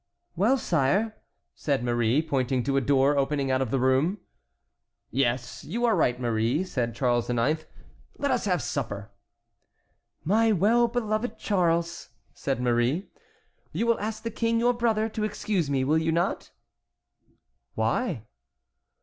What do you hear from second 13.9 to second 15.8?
ask the king your brother to excuse